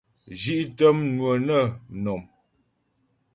Zhí'tə 0.41 0.87
mnwə 0.97 1.31
nə 1.47 1.59
mnɔ̀m. 1.93 2.21